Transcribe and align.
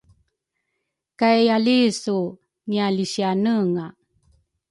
kay 1.19 1.41
alisu 1.55 2.17
ngililisianenga. 2.67 3.85